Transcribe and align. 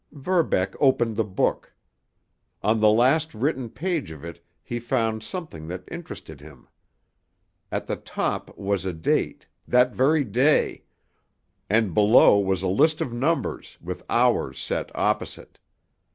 Verbeck 0.13 0.73
opened 0.79 1.15
the 1.15 1.23
book. 1.23 1.71
On 2.63 2.79
the 2.79 2.89
last 2.89 3.35
written 3.35 3.69
page 3.69 4.09
of 4.09 4.25
it 4.25 4.43
he 4.63 4.79
found 4.79 5.21
something 5.21 5.67
that 5.67 5.83
interested 5.91 6.41
him. 6.41 6.67
At 7.71 7.85
the 7.85 7.97
top 7.97 8.57
was 8.57 8.83
a 8.83 8.93
date—that 8.93 9.93
very 9.93 10.23
day—and 10.23 11.93
below 11.93 12.39
was 12.39 12.63
a 12.63 12.67
list 12.67 12.99
of 12.99 13.13
numbers, 13.13 13.77
with 13.79 14.01
hours 14.09 14.57
set 14.57 14.89
opposite. 14.95 15.59